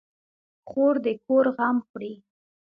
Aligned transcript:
خور 0.69 0.95
د 1.05 1.07
کور 1.25 1.45
غم 1.57 1.77
خوري. 1.87 2.13